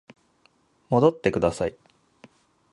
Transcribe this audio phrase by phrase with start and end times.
[0.89, 1.75] 戻ってください